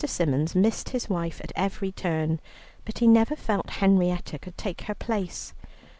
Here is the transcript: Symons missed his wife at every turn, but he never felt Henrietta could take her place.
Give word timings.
Symons 0.03 0.55
missed 0.55 0.89
his 0.89 1.11
wife 1.11 1.39
at 1.43 1.51
every 1.55 1.91
turn, 1.91 2.39
but 2.85 2.97
he 2.97 3.05
never 3.07 3.35
felt 3.35 3.69
Henrietta 3.69 4.39
could 4.39 4.57
take 4.57 4.81
her 4.89 4.95
place. 4.95 5.53